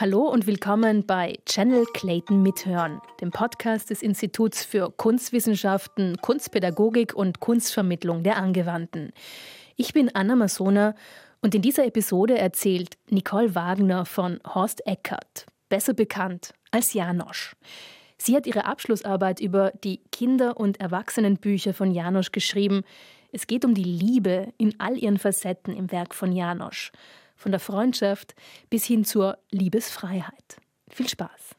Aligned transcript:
Hallo 0.00 0.28
und 0.28 0.46
willkommen 0.46 1.04
bei 1.06 1.40
Channel 1.44 1.84
Clayton 1.92 2.40
Mithören, 2.40 3.00
dem 3.20 3.32
Podcast 3.32 3.90
des 3.90 4.00
Instituts 4.00 4.64
für 4.64 4.92
Kunstwissenschaften, 4.92 6.18
Kunstpädagogik 6.18 7.16
und 7.16 7.40
Kunstvermittlung 7.40 8.22
der 8.22 8.36
Angewandten. 8.36 9.12
Ich 9.74 9.92
bin 9.92 10.14
Anna 10.14 10.36
Masona 10.36 10.94
und 11.42 11.56
in 11.56 11.62
dieser 11.62 11.84
Episode 11.84 12.38
erzählt 12.38 12.96
Nicole 13.10 13.56
Wagner 13.56 14.04
von 14.04 14.38
Horst 14.46 14.86
Eckert, 14.86 15.46
besser 15.68 15.94
bekannt 15.94 16.54
als 16.70 16.92
Janosch. 16.92 17.56
Sie 18.18 18.36
hat 18.36 18.46
ihre 18.46 18.66
Abschlussarbeit 18.66 19.40
über 19.40 19.72
die 19.82 20.00
Kinder- 20.12 20.58
und 20.58 20.78
Erwachsenenbücher 20.78 21.74
von 21.74 21.90
Janosch 21.90 22.30
geschrieben. 22.30 22.82
Es 23.32 23.48
geht 23.48 23.64
um 23.64 23.74
die 23.74 23.82
Liebe 23.82 24.52
in 24.58 24.78
all 24.78 24.96
ihren 24.96 25.18
Facetten 25.18 25.74
im 25.74 25.90
Werk 25.90 26.14
von 26.14 26.30
Janosch 26.30 26.92
von 27.38 27.52
der 27.52 27.60
Freundschaft 27.60 28.34
bis 28.68 28.84
hin 28.84 29.04
zur 29.04 29.38
Liebesfreiheit. 29.50 30.58
Viel 30.90 31.08
Spaß. 31.08 31.54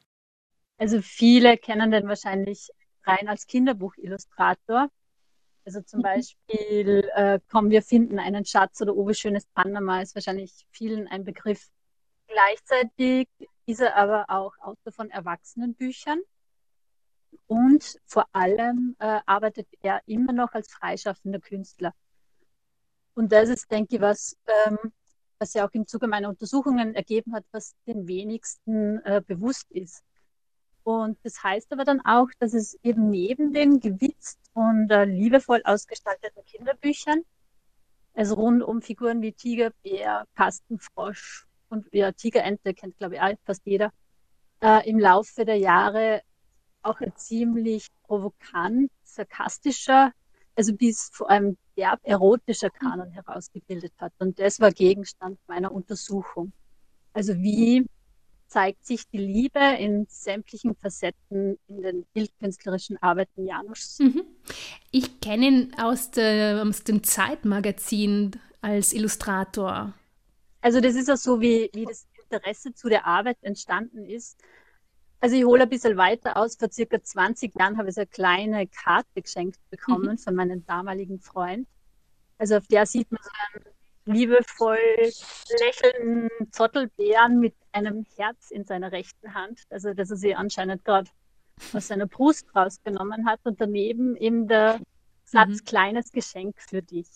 Also 0.77 1.01
viele 1.01 1.57
kennen 1.57 1.89
den 1.91 2.07
wahrscheinlich 2.07 2.69
rein 3.05 3.27
als 3.27 3.47
Kinderbuchillustrator. 3.47 4.89
Also 5.65 5.81
zum 5.81 5.99
mhm. 5.99 6.03
Beispiel 6.03 7.09
äh, 7.15 7.39
Komm, 7.49 7.69
wir 7.69 7.81
finden 7.81 8.19
einen 8.19 8.45
Schatz 8.45 8.81
oder 8.81 8.95
Owe 8.95 9.13
schönes 9.13 9.45
Panama 9.47 10.01
ist 10.01 10.15
wahrscheinlich 10.15 10.65
vielen 10.69 11.07
ein 11.07 11.23
Begriff. 11.23 11.69
Gleichzeitig 12.27 13.27
ist 13.65 13.81
er 13.81 13.95
aber 13.95 14.25
auch 14.29 14.53
Autor 14.59 14.91
von 14.91 15.09
Erwachsenenbüchern 15.09 16.19
und 17.47 17.99
vor 18.05 18.25
allem 18.33 18.95
äh, 18.99 19.19
arbeitet 19.25 19.67
er 19.81 20.01
immer 20.05 20.33
noch 20.33 20.53
als 20.53 20.71
freischaffender 20.71 21.39
Künstler. 21.39 21.93
Und 23.15 23.31
das 23.31 23.49
ist, 23.49 23.71
denke 23.71 23.95
ich, 23.95 24.01
was 24.01 24.37
ähm, 24.65 24.77
was 25.39 25.53
ja 25.53 25.67
auch 25.67 25.71
im 25.71 25.87
Zuge 25.87 26.07
meiner 26.07 26.29
Untersuchungen 26.29 26.95
ergeben 26.95 27.33
hat, 27.33 27.45
was 27.51 27.75
den 27.87 28.07
wenigsten 28.07 28.99
äh, 29.05 29.21
bewusst 29.25 29.71
ist. 29.71 30.03
Und 30.83 31.17
das 31.23 31.43
heißt 31.43 31.71
aber 31.71 31.85
dann 31.85 32.01
auch, 32.05 32.29
dass 32.39 32.53
es 32.53 32.77
eben 32.83 33.09
neben 33.09 33.53
den 33.53 33.79
gewitzt 33.79 34.39
und 34.53 34.89
äh, 34.91 35.05
liebevoll 35.05 35.61
ausgestalteten 35.63 36.43
Kinderbüchern, 36.45 37.23
also 38.13 38.35
rund 38.35 38.63
um 38.63 38.81
Figuren 38.81 39.21
wie 39.21 39.33
Tiger, 39.33 39.71
Bär, 39.83 40.25
Kastenfrosch 40.35 41.45
und 41.69 41.87
ja, 41.91 42.11
Tigerente 42.11 42.73
kennt, 42.73 42.97
glaube 42.97 43.15
ich, 43.15 43.21
fast 43.45 43.65
jeder, 43.65 43.91
äh, 44.61 44.89
im 44.89 44.99
Laufe 44.99 45.45
der 45.45 45.57
Jahre 45.57 46.21
auch 46.81 46.99
ein 47.01 47.15
ziemlich 47.15 47.87
provokant, 48.03 48.91
sarkastischer, 49.03 50.11
also 50.59 50.73
bis 50.73 51.09
vor 51.13 51.29
allem 51.29 51.57
derb 51.77 52.01
erotischer 52.03 52.69
Kanon 52.69 53.11
herausgebildet 53.11 53.93
hat. 53.97 54.11
Und 54.19 54.39
das 54.39 54.59
war 54.59 54.71
Gegenstand 54.71 55.39
meiner 55.47 55.71
Untersuchung. 55.71 56.51
Also 57.13 57.33
wie 57.37 57.85
zeigt 58.47 58.85
sich 58.85 59.07
die 59.07 59.19
Liebe 59.19 59.61
in 59.79 60.05
sämtlichen 60.09 60.75
Facetten 60.75 61.57
in 61.67 61.81
den 61.81 62.05
bildkünstlerischen 62.13 63.01
Arbeiten 63.01 63.45
Januschs. 63.45 63.99
Mhm. 63.99 64.25
Ich 64.91 65.21
kenne 65.21 65.47
ihn 65.47 65.73
aus, 65.77 66.11
der, 66.11 66.61
aus 66.67 66.83
dem 66.83 67.03
Zeitmagazin 67.03 68.31
als 68.59 68.91
Illustrator. 68.91 69.93
Also 70.59 70.81
das 70.81 70.95
ist 70.95 71.07
ja 71.07 71.15
so, 71.15 71.39
wie, 71.39 71.69
wie 71.73 71.85
das 71.85 72.05
Interesse 72.29 72.73
zu 72.73 72.89
der 72.89 73.05
Arbeit 73.05 73.37
entstanden 73.43 74.03
ist. 74.03 74.37
Also 75.21 75.35
ich 75.35 75.43
hole 75.43 75.63
ein 75.63 75.69
bisschen 75.69 75.97
weiter 75.97 76.37
aus. 76.37 76.55
Vor 76.55 76.71
circa 76.71 77.01
20 77.01 77.57
Jahren 77.59 77.77
habe 77.77 77.89
ich 77.89 77.95
so 77.95 78.01
eine 78.01 78.07
kleine 78.07 78.67
Karte 78.67 79.21
geschenkt 79.21 79.59
bekommen 79.69 80.11
mhm. 80.11 80.17
von 80.17 80.35
meinem 80.35 80.65
damaligen 80.65 81.19
Freund. 81.19 81.67
Also 82.37 82.57
auf 82.57 82.67
der 82.67 82.85
sieht 82.85 83.11
man 83.11 83.21
so 83.21 83.29
einen 83.53 83.65
liebevoll 84.05 84.77
lächelnden 85.59 86.29
Zottelbären 86.51 87.39
mit 87.39 87.53
einem 87.73 88.05
Herz 88.15 88.49
in 88.49 88.65
seiner 88.65 88.91
rechten 88.91 89.33
Hand. 89.33 89.61
Also 89.69 89.93
dass 89.93 90.09
er 90.09 90.17
sie 90.17 90.35
anscheinend 90.35 90.85
gerade 90.85 91.09
aus 91.73 91.87
seiner 91.87 92.07
Brust 92.07 92.47
rausgenommen 92.55 93.27
hat 93.27 93.41
und 93.43 93.59
daneben 93.59 94.15
eben 94.15 94.47
der 94.47 94.79
Satz 95.25 95.61
mhm. 95.61 95.65
kleines 95.65 96.11
Geschenk 96.13 96.55
für 96.61 96.81
dich. 96.81 97.09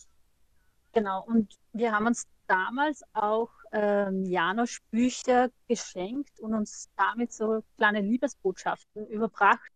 Genau. 0.91 1.23
Und 1.25 1.55
wir 1.71 1.93
haben 1.93 2.05
uns 2.05 2.27
damals 2.47 3.03
auch 3.13 3.49
ähm, 3.73 4.23
Janosch 4.25 4.81
Bücher 4.91 5.49
geschenkt 5.67 6.39
und 6.39 6.53
uns 6.53 6.89
damit 6.95 7.33
so 7.33 7.63
kleine 7.77 8.01
Liebesbotschaften 8.01 9.07
überbracht. 9.07 9.71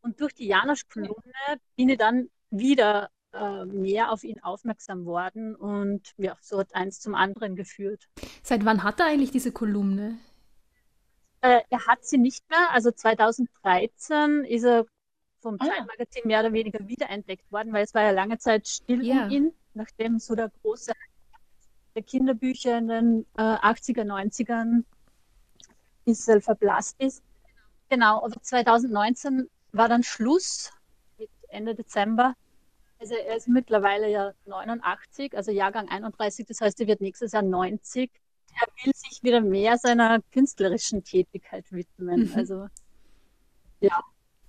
Und 0.00 0.20
durch 0.20 0.32
die 0.32 0.46
Janosch-Kolumne 0.46 1.60
bin 1.74 1.88
ich 1.88 1.98
dann 1.98 2.30
wieder 2.50 3.10
äh, 3.32 3.64
mehr 3.64 4.12
auf 4.12 4.22
ihn 4.22 4.40
aufmerksam 4.42 5.04
worden 5.04 5.56
und 5.56 6.14
ja, 6.16 6.36
so 6.40 6.60
hat 6.60 6.74
eins 6.74 7.00
zum 7.00 7.16
anderen 7.16 7.56
geführt. 7.56 8.08
Seit 8.44 8.64
wann 8.64 8.84
hat 8.84 9.00
er 9.00 9.06
eigentlich 9.06 9.32
diese 9.32 9.50
Kolumne? 9.50 10.18
Äh, 11.40 11.62
er 11.68 11.86
hat 11.88 12.04
sie 12.04 12.18
nicht 12.18 12.48
mehr. 12.48 12.70
Also 12.70 12.92
2013 12.92 14.44
ist 14.44 14.64
er 14.64 14.86
vom 15.40 15.56
ah. 15.58 15.66
Zeitmagazin 15.66 16.22
mehr 16.26 16.40
oder 16.40 16.52
weniger 16.52 16.86
wiederentdeckt 16.86 17.50
worden, 17.50 17.72
weil 17.72 17.84
es 17.84 17.92
war 17.92 18.02
ja 18.02 18.10
lange 18.12 18.38
Zeit 18.38 18.68
still 18.68 19.04
ja. 19.04 19.24
um 19.24 19.30
ihn, 19.30 19.52
nachdem 19.74 20.20
so 20.20 20.36
der 20.36 20.52
große 20.62 20.92
der 21.96 22.02
Kinderbücher 22.02 22.78
in 22.78 22.88
den 22.88 23.26
äh, 23.36 23.42
80er, 23.42 24.04
90ern 24.04 24.80
ein 24.80 24.84
bisschen 26.04 26.42
verblasst 26.42 26.94
ist. 27.00 27.22
Genau, 27.88 28.22
aber 28.22 28.40
2019 28.40 29.48
war 29.72 29.88
dann 29.88 30.02
Schluss 30.02 30.70
mit 31.18 31.30
Ende 31.48 31.74
Dezember. 31.74 32.34
Also 33.00 33.14
er 33.14 33.36
ist 33.36 33.48
mittlerweile 33.48 34.10
ja 34.10 34.32
89, 34.44 35.36
also 35.36 35.50
Jahrgang 35.50 35.88
31, 35.88 36.46
das 36.46 36.60
heißt, 36.60 36.80
er 36.80 36.86
wird 36.86 37.00
nächstes 37.00 37.32
Jahr 37.32 37.42
90. 37.42 38.10
Er 38.60 38.84
will 38.84 38.92
sich 38.94 39.22
wieder 39.22 39.40
mehr 39.40 39.76
seiner 39.78 40.20
künstlerischen 40.32 41.02
Tätigkeit 41.02 41.64
widmen. 41.72 42.30
Mhm. 42.30 42.32
Also 42.34 42.68
ja. 43.80 44.00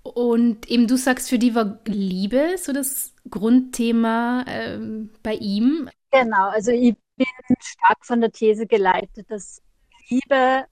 Und 0.04 0.70
eben 0.70 0.88
du 0.88 0.98
sagst, 0.98 1.30
für 1.30 1.40
die 1.40 1.56
war 1.56 1.80
Liebe 1.86 2.56
so 2.58 2.72
das 2.72 3.14
Grundthema 3.30 4.46
ähm, 4.48 5.12
bei 5.24 5.34
ihm. 5.34 5.90
Genau, 6.12 6.48
also 6.50 6.72
ich 6.72 6.96
bin 7.18 7.56
stark 7.60 8.06
von 8.06 8.22
der 8.22 8.32
These 8.32 8.68
geleitet, 8.68 9.30
dass 9.30 9.62
Liebe, 10.10 10.66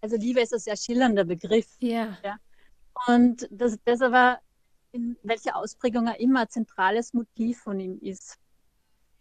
also 0.00 0.16
Liebe 0.16 0.40
ist 0.40 0.52
ein 0.52 0.58
sehr 0.58 0.76
schillernder 0.76 1.24
Begriff. 1.24 1.68
Yeah. 1.82 2.18
Ja. 2.22 2.38
Und 3.06 3.46
dass 3.50 3.76
das 3.84 4.00
aber, 4.00 4.40
in 4.92 5.16
welcher 5.22 5.56
Ausprägung 5.56 6.06
er 6.06 6.18
immer 6.20 6.40
ein 6.40 6.48
zentrales 6.48 7.12
Motiv 7.12 7.60
von 7.60 7.78
ihm 7.78 7.98
ist. 8.00 8.38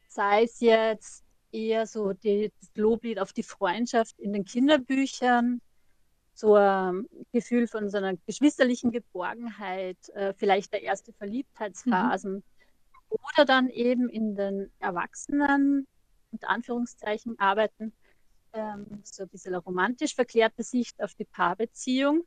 Sei 0.08 0.44
es 0.44 0.60
jetzt 0.62 1.24
eher 1.52 1.86
so 1.86 2.14
die, 2.14 2.52
das 2.60 2.70
Loblied 2.76 3.20
auf 3.20 3.34
die 3.34 3.44
Freundschaft 3.44 4.18
in 4.20 4.34
den 4.34 4.46
Kinderbüchern, 4.46 5.62
so 6.34 6.56
ein 6.56 7.08
Gefühl 7.32 7.68
von 7.68 7.90
so 7.90 7.98
einer 7.98 8.16
geschwisterlichen 8.26 8.92
Geborgenheit, 8.92 10.10
äh, 10.10 10.34
vielleicht 10.34 10.74
der 10.74 10.84
erste 10.84 11.14
Verliebtheitsphasen. 11.14 12.36
Mhm. 12.36 12.44
Oder 13.10 13.46
dann 13.46 13.70
eben 13.70 14.10
in 14.10 14.36
den 14.36 14.72
Erwachsenen 14.80 15.88
unter 16.35 16.50
Anführungszeichen 16.50 17.40
arbeiten, 17.40 17.94
ähm, 18.53 19.01
so 19.03 19.23
ein 19.23 19.29
bisschen 19.29 19.53
eine 19.53 19.63
romantisch 19.63 20.16
verklärte 20.16 20.63
Sicht 20.63 21.01
auf 21.01 21.13
die 21.16 21.25
Paarbeziehung. 21.25 22.23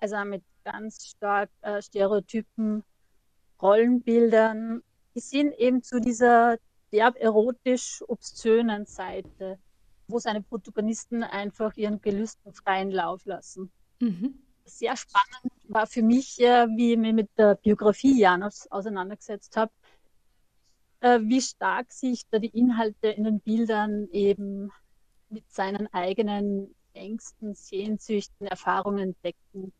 Also 0.00 0.16
mit 0.24 0.42
ganz 0.64 1.06
stark 1.06 1.50
äh, 1.62 1.80
stereotypen 1.80 2.84
Rollenbildern, 3.62 4.82
die 5.14 5.20
sind 5.20 5.54
eben 5.54 5.82
zu 5.82 6.00
dieser 6.00 6.58
derb 6.92 7.16
erotisch 7.16 8.02
obszönen 8.06 8.86
Seite, 8.86 9.58
wo 10.08 10.18
seine 10.18 10.42
Protagonisten 10.42 11.22
einfach 11.22 11.76
ihren 11.76 12.00
Gelüsten 12.00 12.52
freien 12.52 12.90
Lauf 12.90 13.24
lassen. 13.24 13.70
Mhm. 14.00 14.38
Sehr 14.64 14.96
spannend 14.96 15.52
war 15.68 15.86
für 15.86 16.02
mich, 16.02 16.40
äh, 16.40 16.66
wie 16.76 16.92
ich 16.92 16.98
mich 16.98 17.14
mit 17.14 17.30
der 17.38 17.54
Biografie 17.54 18.18
Janos 18.18 18.70
auseinandergesetzt 18.70 19.56
habe, 19.56 19.72
äh, 21.00 21.20
wie 21.22 21.40
stark 21.40 21.92
sich 21.92 22.22
da 22.30 22.38
die 22.38 22.56
Inhalte 22.56 23.08
in 23.08 23.24
den 23.24 23.40
Bildern 23.40 24.08
eben 24.12 24.70
mit 25.30 25.44
seinen 25.50 25.92
eigenen 25.92 26.74
Ängsten, 26.94 27.54
Sehnsüchten, 27.54 28.46
Erfahrungen 28.46 29.14
decken. 29.22 29.72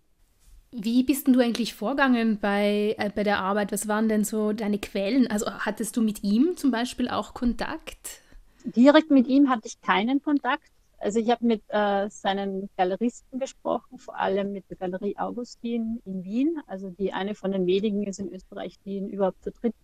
Wie 0.70 1.02
bist 1.02 1.26
denn 1.26 1.34
du 1.34 1.40
eigentlich 1.40 1.74
vorgegangen 1.74 2.38
bei, 2.40 2.94
äh, 2.98 3.10
bei 3.14 3.24
der 3.24 3.40
Arbeit? 3.40 3.72
Was 3.72 3.88
waren 3.88 4.08
denn 4.08 4.24
so 4.24 4.52
deine 4.52 4.78
Quellen? 4.78 5.26
Also 5.26 5.46
hattest 5.50 5.96
du 5.96 6.02
mit 6.02 6.22
ihm 6.22 6.56
zum 6.56 6.70
Beispiel 6.70 7.08
auch 7.08 7.32
Kontakt? 7.32 8.22
Direkt 8.64 9.10
mit 9.10 9.26
ihm 9.28 9.48
hatte 9.48 9.66
ich 9.66 9.80
keinen 9.80 10.22
Kontakt. 10.22 10.68
Also 10.98 11.20
ich 11.20 11.30
habe 11.30 11.46
mit 11.46 11.62
äh, 11.68 12.10
seinen 12.10 12.68
Galeristen 12.76 13.38
gesprochen, 13.38 13.98
vor 13.98 14.18
allem 14.18 14.52
mit 14.52 14.68
der 14.68 14.76
Galerie 14.76 15.16
Augustin 15.16 16.02
in 16.04 16.24
Wien, 16.24 16.60
also 16.66 16.90
die 16.90 17.12
eine 17.12 17.34
von 17.36 17.52
den 17.52 17.66
wenigen 17.66 18.04
ist 18.04 18.18
in 18.18 18.32
Österreich, 18.32 18.74
die 18.84 18.96
ihn 18.96 19.08
überhaupt 19.08 19.40
vertritt 19.40 19.74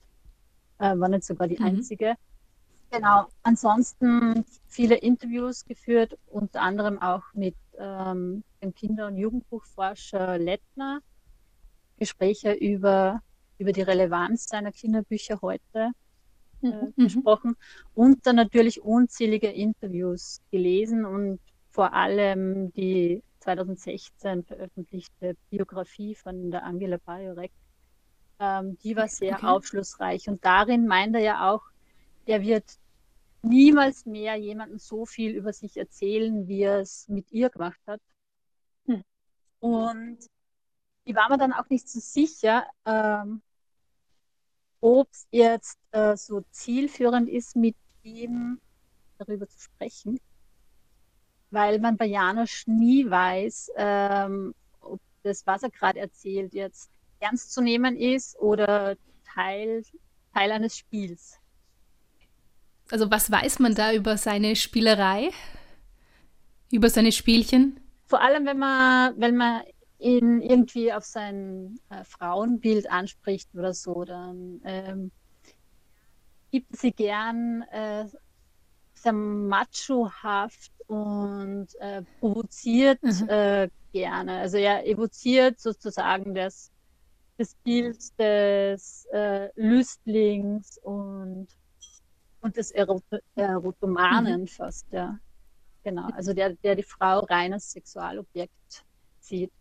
äh, 0.85 0.99
war 0.99 1.09
nicht 1.09 1.25
sogar 1.25 1.49
die 1.49 1.59
mhm. 1.59 1.67
einzige. 1.67 2.15
Genau. 2.91 3.27
Ansonsten 3.43 4.45
viele 4.67 4.97
Interviews 4.97 5.65
geführt, 5.65 6.17
unter 6.27 6.61
anderem 6.63 7.01
auch 7.01 7.23
mit 7.33 7.57
ähm, 7.79 8.45
dem 8.63 8.75
Kinder- 8.75 9.09
und 9.09 9.17
Jugendbuchforscher 9.17 10.39
Lettner. 10.39 11.01
Gespräche 11.97 12.53
über, 12.53 13.21
über 13.59 13.73
die 13.73 13.83
Relevanz 13.83 14.47
seiner 14.47 14.73
Kinderbücher 14.73 15.41
heute 15.43 15.93
äh, 16.63 16.67
mhm. 16.67 16.93
gesprochen 16.97 17.57
und 17.95 18.27
dann 18.27 18.37
natürlich 18.37 18.83
unzählige 18.83 19.49
Interviews 19.49 20.41
gelesen 20.51 21.05
und 21.05 21.39
vor 21.71 21.93
allem 21.93 22.73
die 22.73 23.23
2016 23.41 24.45
veröffentlichte 24.45 25.37
Biografie 25.51 26.15
von 26.15 26.51
der 26.51 26.65
Angela 26.65 26.99
Bajorek. 27.05 27.53
Ähm, 28.39 28.79
die 28.83 28.97
war 28.97 29.09
sehr 29.09 29.37
okay. 29.37 29.47
aufschlussreich 29.47 30.29
und 30.29 30.45
darin 30.45 30.87
meint 30.87 31.15
er 31.15 31.23
ja 31.23 31.51
auch, 31.51 31.63
er 32.27 32.43
wird 32.43 32.65
niemals 33.43 34.07
mehr 34.07 34.37
jemanden 34.37 34.79
so 34.79 35.07
viel 35.07 35.33
über 35.33 35.53
sich 35.53 35.77
erzählen, 35.77 36.49
wie 36.49 36.63
er 36.63 36.81
es 36.81 37.09
mit 37.09 37.31
ihr 37.31 37.51
gemacht 37.51 37.81
hat. 37.87 38.01
Hm. 38.87 39.05
Und 39.61 40.19
ich 41.05 41.15
war 41.15 41.29
mir 41.29 41.39
dann 41.39 41.53
auch 41.53 41.69
nicht 41.69 41.89
so 41.89 42.01
sicher, 42.01 42.67
ähm, 42.87 43.43
ob 44.81 45.09
es 45.13 45.27
jetzt 45.31 45.79
äh, 45.93 46.17
so 46.17 46.43
zielführend 46.51 47.29
ist, 47.29 47.57
mit 47.57 47.77
ihm 48.03 48.61
darüber 49.19 49.49
zu 49.49 49.61
sprechen, 49.61 50.19
weil 51.51 51.79
man 51.79 51.97
bei 51.97 52.07
Janosch 52.07 52.67
nie 52.67 53.09
weiß, 53.09 53.71
ähm, 53.77 54.55
ob 54.81 55.01
das, 55.23 55.47
was 55.47 55.63
er 55.63 55.71
gerade 55.71 56.01
erzählt, 56.01 56.53
jetzt 56.55 56.91
ernst 57.25 57.53
zu 57.53 57.61
nehmen 57.61 57.97
ist 57.97 58.39
oder 58.39 58.97
Teil, 59.35 59.83
Teil 60.33 60.53
eines 60.53 60.77
Spiels. 60.77 61.39
Also 62.91 63.11
was 63.11 63.31
weiß 63.31 63.59
man 63.61 63.75
da 63.75 63.93
über 63.93 64.17
seine 64.17 64.57
Spielerei? 64.57 65.31
Über 66.71 66.91
seine 66.91 67.13
Spielchen? 67.13 67.81
Vor 68.07 68.21
allem, 68.21 68.47
wenn 68.47 68.59
man, 68.59 69.19
wenn 69.19 69.37
man 69.37 69.63
ihn 69.99 70.41
irgendwie 70.43 70.93
auf 70.93 71.05
sein 71.05 71.79
äh, 71.89 72.05
Frauenbild 72.05 72.91
anspricht 72.91 73.49
oder 73.55 73.73
so, 73.73 74.05
dann 74.05 74.61
ähm, 74.65 75.11
gibt 76.51 76.77
sie 76.77 76.93
gern 76.93 77.63
äh, 77.73 78.07
sehr 78.95 79.13
machohaft 79.13 80.73
und 80.87 81.69
äh, 81.81 82.03
provoziert 82.21 83.03
mhm. 83.03 83.29
äh, 83.29 83.69
gerne. 83.93 84.41
Also 84.41 84.59
er 84.59 84.87
evoziert 84.87 85.61
sozusagen 85.61 86.35
das, 86.35 86.71
das 87.37 87.55
Bild 87.65 88.19
des 88.19 89.07
äh, 89.13 89.49
Lüstlings 89.57 90.79
und, 90.79 91.49
und 92.41 92.57
des 92.57 92.71
Erot 92.71 93.03
Erotomanen 93.35 94.43
mhm. 94.43 94.47
fast, 94.47 94.87
ja. 94.93 95.19
Genau, 95.83 96.09
also 96.15 96.33
der, 96.33 96.55
der 96.55 96.77
die 96.77 96.83
Frau 96.83 97.21
rein 97.21 97.53
als 97.53 97.73
Sexualobjekt 97.73 98.85
sieht. 99.21 99.53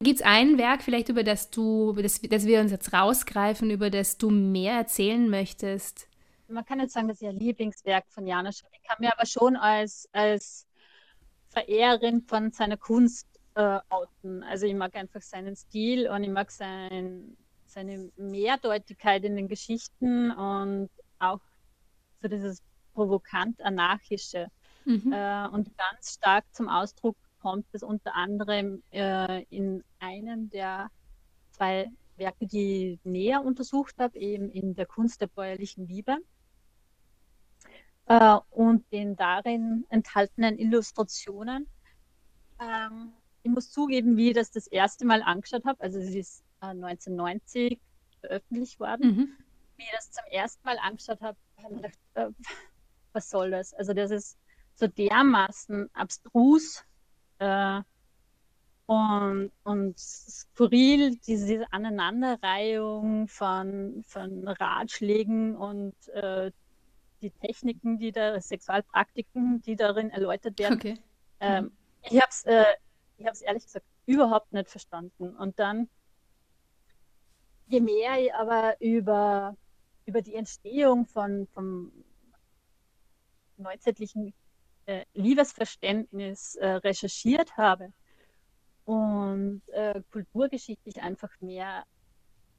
Gibt 0.00 0.20
es 0.20 0.26
ein 0.26 0.58
Werk 0.58 0.82
vielleicht, 0.82 1.08
über 1.08 1.22
das 1.22 1.50
du, 1.50 1.92
das, 1.92 2.20
das 2.20 2.46
wir 2.46 2.60
uns 2.60 2.72
jetzt 2.72 2.92
rausgreifen, 2.92 3.70
über 3.70 3.90
das 3.90 4.18
du 4.18 4.30
mehr 4.30 4.74
erzählen 4.74 5.30
möchtest? 5.30 6.08
Man 6.48 6.64
kann 6.64 6.80
jetzt 6.80 6.94
sagen, 6.94 7.08
das 7.08 7.22
ist 7.22 7.28
ein 7.28 7.36
Lieblingswerk 7.36 8.04
von 8.08 8.26
Janusz. 8.26 8.64
Ich 8.72 8.82
kann 8.82 8.96
mir 8.98 9.12
aber 9.12 9.24
schon 9.24 9.56
als, 9.56 10.08
als 10.12 10.66
Verehrerin 11.48 12.22
von 12.22 12.50
seiner 12.50 12.76
Kunst 12.76 13.28
äh, 13.54 13.78
outen. 13.88 14.42
Also 14.42 14.66
ich 14.66 14.74
mag 14.74 14.94
einfach 14.94 15.22
seinen 15.22 15.56
Stil 15.56 16.08
und 16.08 16.24
ich 16.24 16.30
mag 16.30 16.50
sein, 16.50 17.36
seine 17.66 18.10
Mehrdeutigkeit 18.16 19.24
in 19.24 19.36
den 19.36 19.48
Geschichten 19.48 20.30
und 20.30 20.90
auch 21.18 21.40
so 22.20 22.28
dieses 22.28 22.62
provokant-anarchische. 22.94 24.48
Mhm. 24.84 25.12
Äh, 25.12 25.48
und 25.48 25.76
ganz 25.76 26.14
stark 26.14 26.44
zum 26.52 26.68
Ausdruck 26.68 27.16
kommt 27.40 27.66
es 27.72 27.82
unter 27.82 28.14
anderem 28.14 28.82
äh, 28.90 29.42
in 29.44 29.82
einem 29.98 30.50
der 30.50 30.90
zwei 31.50 31.90
Werke, 32.16 32.46
die 32.46 32.92
ich 32.92 33.04
näher 33.04 33.44
untersucht 33.44 33.96
habe, 33.98 34.18
eben 34.18 34.50
in 34.50 34.74
der 34.74 34.86
Kunst 34.86 35.20
der 35.20 35.26
bäuerlichen 35.26 35.86
Liebe 35.86 36.18
äh, 38.06 38.38
und 38.50 38.90
den 38.92 39.16
darin 39.16 39.84
enthaltenen 39.88 40.58
Illustrationen. 40.58 41.66
Ähm, 42.60 43.12
ich 43.44 43.50
muss 43.50 43.70
zugeben, 43.70 44.16
wie 44.16 44.30
ich 44.30 44.34
das 44.34 44.50
das 44.50 44.66
erste 44.66 45.04
Mal 45.04 45.22
angeschaut 45.22 45.64
habe, 45.66 45.80
also 45.80 45.98
es 45.98 46.14
ist 46.14 46.42
äh, 46.62 46.66
1990 46.66 47.78
veröffentlicht 48.20 48.80
worden, 48.80 49.06
mhm. 49.06 49.28
wie 49.76 49.82
ich 49.82 49.90
das 49.92 50.10
zum 50.10 50.24
ersten 50.30 50.66
Mal 50.66 50.78
angeschaut 50.78 51.20
habe, 51.20 51.36
habe 51.62 51.74
ich 51.74 51.82
gedacht, 51.82 51.98
äh, 52.14 52.28
was 53.12 53.28
soll 53.28 53.50
das? 53.50 53.74
Also 53.74 53.92
das 53.92 54.10
ist 54.10 54.38
so 54.74 54.86
dermaßen 54.86 55.90
abstrus 55.94 56.84
äh, 57.38 57.82
und, 58.86 59.52
und 59.62 59.98
skurril, 59.98 61.16
diese 61.26 61.70
Aneinanderreihung 61.70 63.28
von, 63.28 64.02
von 64.06 64.48
Ratschlägen 64.48 65.54
und 65.54 65.94
äh, 66.08 66.50
die 67.20 67.30
Techniken, 67.30 67.98
die 67.98 68.10
da, 68.10 68.40
Sexualpraktiken, 68.40 69.60
die 69.60 69.76
darin 69.76 70.08
erläutert 70.10 70.58
werden. 70.58 70.76
Okay. 70.76 70.98
Ähm, 71.40 71.72
ich 72.02 72.20
habe 72.20 72.30
es 72.30 72.44
äh, 73.18 73.32
ehrlich 73.42 73.64
gesagt 73.64 73.86
überhaupt 74.06 74.52
nicht 74.52 74.68
verstanden. 74.68 75.34
Und 75.36 75.58
dann, 75.58 75.88
je 77.66 77.80
mehr 77.80 78.20
ich 78.20 78.34
aber 78.34 78.80
über, 78.80 79.56
über 80.06 80.22
die 80.22 80.34
Entstehung 80.34 81.06
von, 81.06 81.46
vom 81.54 81.92
neuzeitlichen 83.56 84.34
äh, 84.86 85.04
Liebesverständnis 85.14 86.56
äh, 86.56 86.66
recherchiert 86.66 87.56
habe 87.56 87.92
und 88.84 89.62
äh, 89.68 90.02
kulturgeschichtlich 90.12 91.00
einfach 91.02 91.30
mehr 91.40 91.84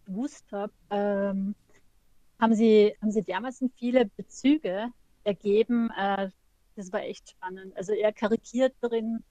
gewusst 0.06 0.52
habe, 0.52 0.74
ähm, 0.90 1.56
haben, 2.40 2.56
sie, 2.56 2.96
haben 3.02 3.12
sie 3.12 3.24
dermaßen 3.24 3.72
viele 3.78 4.06
Bezüge 4.06 4.90
ergeben. 5.24 5.92
Äh, 5.92 6.30
das 6.76 6.92
war 6.92 7.02
echt 7.02 7.30
spannend. 7.30 7.76
Also 7.78 7.94
er 7.94 8.12
karikiert 8.12 8.76
darin 8.82 9.24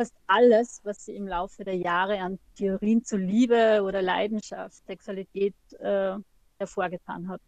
fast 0.00 0.16
alles, 0.26 0.80
was 0.82 1.04
sie 1.04 1.14
im 1.14 1.28
Laufe 1.28 1.62
der 1.62 1.76
Jahre 1.76 2.18
an 2.20 2.38
Theorien 2.56 3.04
zu 3.04 3.18
Liebe 3.18 3.82
oder 3.82 4.00
Leidenschaft, 4.00 4.86
Sexualität 4.86 5.54
äh, 5.78 6.16
hervorgetan 6.56 7.28
hat. 7.28 7.42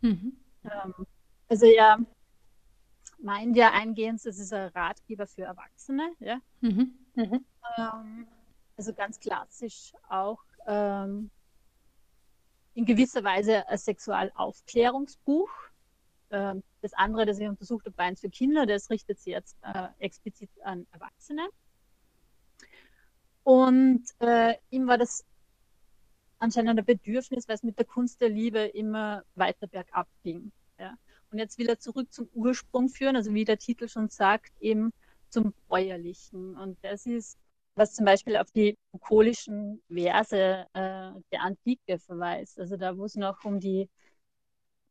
Mhm. 0.00 0.32
Ähm, 0.64 0.94
also 1.46 1.66
er 1.66 1.98
meint 3.18 3.54
ja 3.54 3.72
eingehend, 3.72 4.24
das 4.24 4.38
ist 4.38 4.50
ein 4.54 4.68
Ratgeber 4.68 5.26
für 5.26 5.42
Erwachsene. 5.42 6.10
Ja? 6.20 6.40
Mhm. 6.62 6.94
Mhm. 7.16 7.44
Ähm, 7.76 8.26
also 8.78 8.94
ganz 8.94 9.20
klassisch 9.20 9.92
auch 10.08 10.42
ähm, 10.66 11.30
in 12.72 12.86
gewisser 12.86 13.22
Weise 13.24 13.68
ein 13.68 13.76
Sexualaufklärungsbuch. 13.76 15.50
Ähm, 16.30 16.62
das 16.80 16.94
andere, 16.94 17.26
das 17.26 17.38
ich 17.38 17.46
untersucht 17.46 17.84
habe, 17.84 17.98
war 17.98 18.06
eins 18.06 18.20
für 18.22 18.30
Kinder, 18.30 18.64
das 18.64 18.88
richtet 18.88 19.18
sich 19.18 19.34
jetzt 19.34 19.58
äh, 19.60 19.88
explizit 19.98 20.48
an 20.64 20.86
Erwachsene. 20.92 21.46
Und 23.42 24.04
äh, 24.20 24.54
ihm 24.70 24.86
war 24.86 24.98
das 24.98 25.24
anscheinend 26.38 26.78
ein 26.78 26.84
Bedürfnis, 26.84 27.48
weil 27.48 27.54
es 27.56 27.62
mit 27.62 27.78
der 27.78 27.86
Kunst 27.86 28.20
der 28.20 28.28
Liebe 28.28 28.60
immer 28.60 29.24
weiter 29.34 29.66
bergab 29.66 30.08
ging. 30.22 30.52
Ja. 30.78 30.94
Und 31.30 31.38
jetzt 31.38 31.58
will 31.58 31.68
er 31.68 31.78
zurück 31.78 32.12
zum 32.12 32.28
Ursprung 32.34 32.88
führen, 32.88 33.16
also 33.16 33.32
wie 33.32 33.44
der 33.44 33.58
Titel 33.58 33.88
schon 33.88 34.08
sagt, 34.08 34.52
eben 34.60 34.92
zum 35.28 35.54
Bäuerlichen. 35.68 36.56
Und 36.56 36.78
das 36.82 37.06
ist, 37.06 37.38
was 37.74 37.94
zum 37.94 38.04
Beispiel 38.04 38.36
auf 38.36 38.50
die 38.50 38.76
bukolischen 38.90 39.82
Verse 39.88 40.36
äh, 40.36 40.66
der 41.32 41.42
Antike 41.42 41.98
verweist. 41.98 42.58
Also 42.58 42.76
da, 42.76 42.96
wo 42.96 43.04
es 43.04 43.14
noch 43.14 43.44
um 43.44 43.60
die 43.60 43.88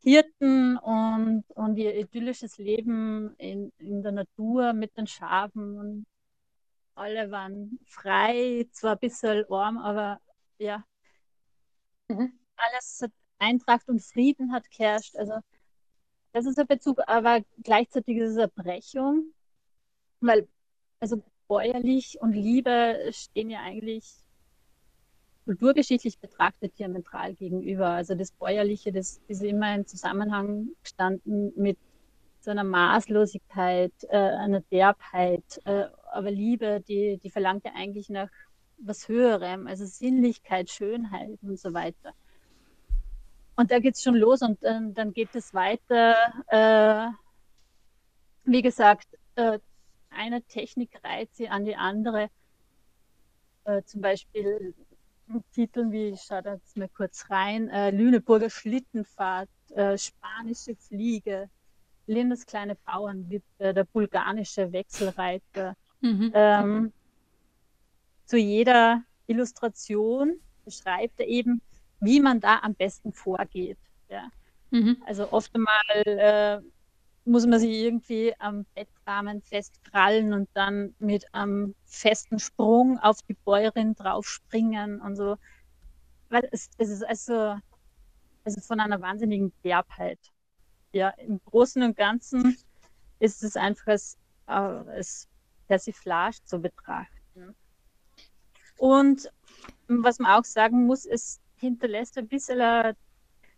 Hirten 0.01 0.77
und, 0.77 1.43
und 1.49 1.75
ihr 1.77 1.95
idyllisches 1.97 2.57
Leben 2.57 3.35
in, 3.37 3.71
in 3.79 4.01
der 4.01 4.13
Natur 4.13 4.71
mit 4.71 4.95
den 4.95 5.07
Schafen 5.07 5.77
und 5.77 6.05
alle 6.99 7.31
waren 7.31 7.79
frei, 7.85 8.67
zwar 8.71 8.93
ein 8.93 8.99
bisschen 8.99 9.45
arm, 9.49 9.77
aber 9.77 10.19
ja, 10.57 10.83
mhm. 12.09 12.37
alles 12.55 12.99
hat 13.01 13.11
Eintracht 13.39 13.87
und 13.89 14.01
Frieden 14.01 14.51
hat 14.51 14.69
geherrscht. 14.69 15.15
Also 15.15 15.39
das 16.33 16.45
ist 16.45 16.59
ein 16.59 16.67
Bezug, 16.67 16.99
aber 17.07 17.41
gleichzeitig 17.63 18.17
ist 18.17 18.31
es 18.31 18.37
eine 18.37 18.49
Brechung, 18.49 19.33
weil 20.19 20.47
also 20.99 21.23
bäuerlich 21.47 22.19
und 22.21 22.33
Liebe 22.33 23.09
stehen 23.11 23.49
ja 23.49 23.61
eigentlich 23.61 24.23
kulturgeschichtlich 25.45 26.19
betrachtet 26.19 26.77
diametral 26.77 27.33
gegenüber. 27.33 27.89
Also 27.89 28.13
das 28.13 28.31
Bäuerliche, 28.31 28.91
das 28.91 29.19
ist 29.27 29.41
immer 29.41 29.73
in 29.73 29.87
Zusammenhang 29.87 30.69
gestanden 30.83 31.51
mit 31.55 31.77
so 32.41 32.51
einer 32.51 32.63
Maßlosigkeit, 32.63 33.91
äh, 34.09 34.17
einer 34.17 34.61
Derbheit. 34.61 35.59
Äh, 35.65 35.85
aber 36.11 36.31
Liebe, 36.31 36.81
die, 36.87 37.17
die 37.17 37.29
verlangt 37.29 37.65
ja 37.65 37.71
eigentlich 37.75 38.09
nach 38.09 38.29
was 38.77 39.07
Höherem, 39.07 39.67
also 39.67 39.85
Sinnlichkeit, 39.85 40.69
Schönheit 40.69 41.39
und 41.41 41.59
so 41.59 41.73
weiter. 41.73 42.13
Und 43.55 43.71
da 43.71 43.79
geht 43.79 43.95
es 43.95 44.03
schon 44.03 44.15
los 44.15 44.41
und 44.41 44.63
äh, 44.63 44.79
dann 44.93 45.13
geht 45.13 45.35
es 45.35 45.53
weiter. 45.53 46.15
Äh, 46.47 47.11
wie 48.45 48.61
gesagt, 48.61 49.07
äh, 49.35 49.59
eine 50.09 50.41
Technik 50.43 51.03
reiht 51.03 51.35
sie 51.35 51.49
an 51.49 51.65
die 51.65 51.75
andere. 51.75 52.29
Äh, 53.65 53.83
zum 53.83 54.01
Beispiel 54.01 54.73
Titeln 55.53 55.91
wie, 55.91 56.09
ich 56.09 56.21
schaue 56.21 56.41
da 56.41 56.53
jetzt 56.53 56.75
mal 56.77 56.89
kurz 56.89 57.29
rein, 57.29 57.69
äh, 57.69 57.91
Lüneburger 57.91 58.49
Schlittenfahrt, 58.49 59.49
äh, 59.71 59.97
Spanische 59.97 60.75
Fliege, 60.75 61.49
Lindas 62.07 62.45
kleine 62.45 62.75
Bauernwippe, 62.75 63.73
der 63.73 63.83
bulgarische 63.83 64.71
Wechselreiter. 64.71 65.75
Mhm. 66.01 66.31
Ähm, 66.33 66.93
zu 68.25 68.37
jeder 68.37 69.03
Illustration 69.27 70.39
beschreibt 70.65 71.19
er 71.19 71.27
eben, 71.27 71.61
wie 71.99 72.19
man 72.19 72.39
da 72.39 72.59
am 72.59 72.75
besten 72.75 73.11
vorgeht. 73.11 73.77
Ja. 74.09 74.29
Mhm. 74.71 74.97
Also 75.05 75.31
oft 75.31 75.53
einmal 75.55 75.81
äh, 76.05 76.61
muss 77.25 77.45
man 77.45 77.59
sich 77.59 77.71
irgendwie 77.71 78.33
am 78.39 78.65
Bettrahmen 78.75 79.41
festkrallen 79.41 80.33
und 80.33 80.49
dann 80.53 80.95
mit 80.99 81.33
einem 81.33 81.75
festen 81.85 82.39
Sprung 82.39 82.97
auf 82.99 83.17
die 83.23 83.35
Bäuerin 83.45 83.95
draufspringen 83.95 85.01
und 85.01 85.15
so. 85.15 85.37
Weil 86.29 86.47
es, 86.51 86.69
es 86.77 86.89
ist 86.89 87.03
also, 87.03 87.57
also 88.43 88.61
von 88.61 88.79
einer 88.79 89.01
wahnsinnigen 89.01 89.51
Derbheit. 89.63 90.19
Ja, 90.91 91.09
im 91.09 91.39
Großen 91.45 91.83
und 91.83 91.97
Ganzen 91.97 92.57
ist 93.19 93.43
es 93.43 93.55
einfach 93.55 93.87
als, 93.87 94.17
äh, 94.47 94.51
als 94.51 95.27
Persiflage 95.69 96.43
zu 96.43 96.59
betrachten. 96.59 97.55
Und 98.77 99.31
was 99.87 100.19
man 100.19 100.31
auch 100.31 100.43
sagen 100.43 100.85
muss, 100.87 101.05
es 101.05 101.39
hinterlässt 101.57 102.17
ein 102.17 102.27
bisschen 102.27 102.59
eine, 102.59 102.95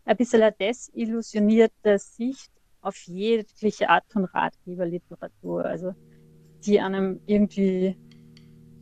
ein 0.05 0.17
bisschen 0.17 0.41
eine 0.41 0.51
desillusionierte 0.51 1.97
Sicht 1.97 2.51
auf 2.81 2.97
jegliche 3.07 3.89
Art 3.89 4.03
von 4.09 4.25
Ratgeberliteratur. 4.25 5.65
Also 5.65 5.95
die 6.65 6.79
einem 6.79 7.21
irgendwie 7.27 7.95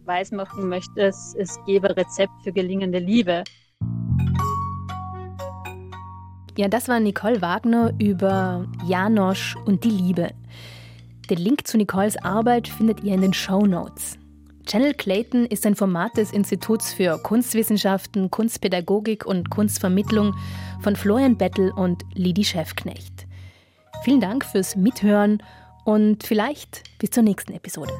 weismachen 0.05 0.67
möchte, 0.67 1.01
es, 1.01 1.35
es 1.37 1.63
gebe 1.65 1.95
Rezept 1.95 2.33
für 2.43 2.51
gelingende 2.51 2.99
Liebe. 2.99 3.43
Ja, 6.57 6.67
das 6.67 6.87
war 6.87 6.99
Nicole 6.99 7.41
Wagner 7.41 7.93
über 7.99 8.65
Janosch 8.85 9.55
und 9.65 9.83
die 9.83 9.91
Liebe. 9.91 10.31
Den 11.29 11.37
Link 11.37 11.67
zu 11.67 11.77
Nicoles 11.77 12.17
Arbeit 12.17 12.67
findet 12.67 13.03
ihr 13.03 13.13
in 13.13 13.21
den 13.21 13.33
Show 13.33 13.67
Notes. 13.67 14.17
Channel 14.65 14.95
Clayton 14.95 15.45
ist 15.45 15.63
ein 15.67 15.75
Format 15.75 16.17
des 16.17 16.31
Instituts 16.31 16.91
für 16.91 17.21
Kunstwissenschaften, 17.21 18.31
Kunstpädagogik 18.31 19.27
und 19.27 19.51
Kunstvermittlung 19.51 20.33
von 20.81 20.95
Florian 20.95 21.37
Bettel 21.37 21.71
und 21.71 22.03
Lidi 22.15 22.43
Schäfknecht. 22.43 23.27
Vielen 24.03 24.21
Dank 24.21 24.43
fürs 24.43 24.75
Mithören 24.75 25.43
und 25.85 26.23
vielleicht 26.23 26.83
bis 26.97 27.11
zur 27.11 27.21
nächsten 27.21 27.53
Episode. 27.53 27.93